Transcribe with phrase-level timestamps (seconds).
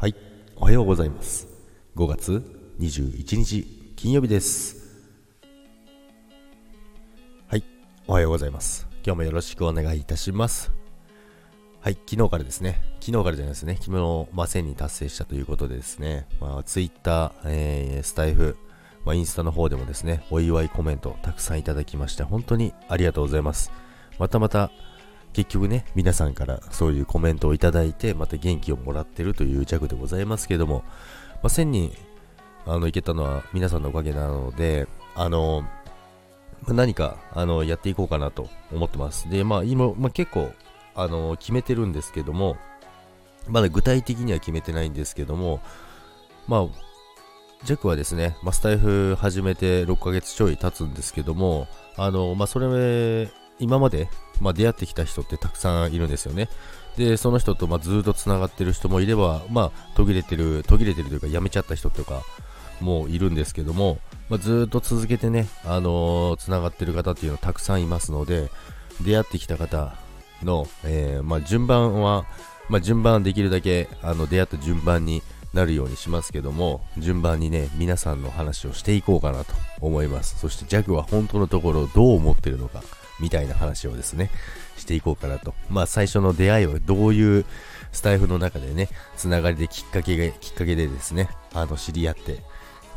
[0.00, 0.14] はい、
[0.56, 1.46] おはようございます。
[1.94, 2.42] 5月
[2.80, 5.04] 21日金曜日です。
[7.46, 7.64] はい、
[8.06, 8.88] おはようございます。
[9.04, 10.72] 今日もよろしくお願いいたします。
[11.82, 18.56] はい、昨日からですね、昨日からじゃないですね、昨日、まあ、1000人達成したということでですね、まあ、Twitter、えースタイフ、
[19.04, 23.70] まあ、インスタの方でもですね、お祝いコメントたくさんいただきまして、本当にありがとうございます。
[24.18, 24.70] またまた、
[25.32, 30.82] 結局ね、皆さんからそういうコメントをいただいて、また元気をもらってるという弱でございますけども、
[31.42, 31.92] まあ、1000人、
[32.66, 35.64] あの、いけたのは皆さんのおかげなので、あの、
[36.68, 39.30] 何か、あの、やっていこうかなと思ってます。
[39.30, 40.52] で、まあ、今、まあ、結構、
[40.94, 42.56] あの、決めてるんですけども、
[43.48, 45.60] まだ具体的には決めてないんですけども、
[46.46, 46.66] まあ、
[47.64, 54.08] ジャックはですね、ま、スタイフ始めて6ヶ月ちょい経つんですけども、あの、まあ、それ、今まで、
[54.40, 56.48] まあ、出会ってきた人ってたくさんいるんですよね。
[56.96, 62.22] で、その人と、まあ、ずっと繋がってる人もいれば、まあ、途切れてる、途切れてるというか、辞めちゃった人とか
[62.80, 63.98] もいるんですけども、
[64.28, 68.50] まあ、ずっと続けてね、あのー繋がってる方っていうのはたくさんいますので、
[69.02, 69.94] 出会ってきた方
[70.42, 72.24] の、えーまあ、順番は、
[72.68, 80.38] まあ、順番できるだけ、あの、出会った順番になるようにしますけども、順番にね、皆さんの話をしていこうかなと思います。
[80.38, 82.82] そして、ジャグは本当のところどう思ってるのか、
[83.20, 84.30] みたいな話をですね、
[84.76, 85.54] していこうかなと。
[85.68, 87.44] まあ、最初の出会いはどういう
[87.92, 92.42] スタイフの中でね、つながりできっかけが、きっかけでですね、あの、知り合って、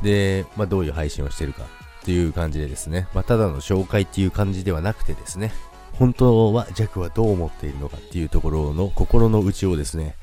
[0.02, 5.54] で、まあ、どういう配信をしてるかっていう感じでですね、まあ、ただの紹介っていう感じではなくてですね、
[5.94, 10.16] 本当はジャックはどう思っているのかっていうところの心の内をですね、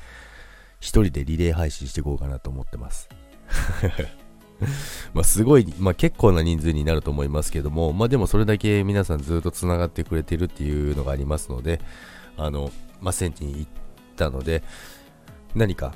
[0.79, 3.09] 一人でリレー配信していこうかなと思ってます。
[5.13, 11.81] まあすごい、まあ結構な人数になると思いますけども、まあでもそれだけ皆さんずっと繋がってくれてるっていうのがありますので、
[12.37, 13.71] あの、まあ1000人行っ
[14.15, 14.63] たので、
[15.55, 15.93] 何か、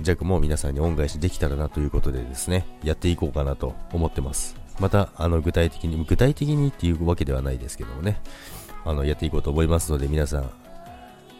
[0.00, 4.56] ジャックも皆さんに恩返しできたらなということでですね、やっていこうかなと思ってます。
[4.80, 8.20] また、あの、具体的に、具体的にっていうわけではないですけどもね、
[8.84, 10.50] あの、やっていこうと思いますので、皆さん、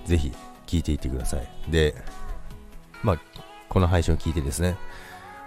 [0.05, 0.33] ぜひ、
[0.67, 1.49] 聞いていってください。
[1.71, 1.94] で、
[3.03, 3.21] まあ、
[3.69, 4.77] この配信を聞いてですね、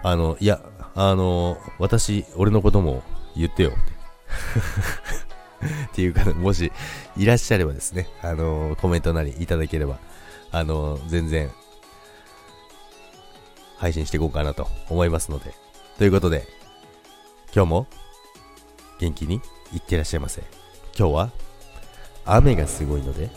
[0.02, 0.60] あの、いや、
[0.94, 3.02] あの、私、俺のことも
[3.36, 3.72] 言ってよ
[5.86, 6.02] って。
[6.02, 6.72] いうか、もし、
[7.16, 9.98] いらっしゃればですね、あの、コメントなりいただければ、
[10.52, 11.50] あの、全然、
[13.78, 15.54] 配信していこうかなと思いますので。
[15.98, 16.46] ということで、
[17.54, 17.86] 今日も、
[18.98, 19.40] 元気に
[19.72, 20.42] いってらっしゃいませ。
[20.98, 21.30] 今日は、
[22.24, 23.30] 雨がすごいので、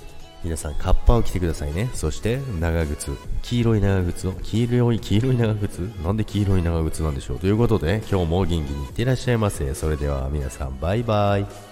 [0.43, 1.89] 皆さんカッパを着てくださいね。
[1.93, 3.11] そして、長靴。
[3.41, 5.79] 黄色い長靴を、黄色い、黄色い長靴？
[6.03, 7.39] なんで黄色い長靴なんでしょう？
[7.39, 9.73] ということで、今日も元気にいってらっしゃいませ。
[9.73, 11.68] それでは皆さん、バイバイ。